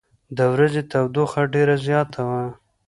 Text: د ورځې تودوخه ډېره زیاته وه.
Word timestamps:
د 0.37 0.39
ورځې 0.53 0.81
تودوخه 0.91 1.41
ډېره 1.53 1.75
زیاته 1.85 2.21
وه. 2.29 2.43